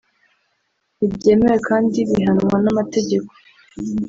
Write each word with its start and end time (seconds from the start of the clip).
ntibyemewe 0.95 1.57
kandi 1.69 1.97
bihanwa 2.09 2.55
n’amategeko 2.63 3.31